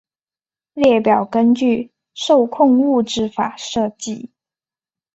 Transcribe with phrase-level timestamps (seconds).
[0.73, 4.31] 列表根据受控物质法设计。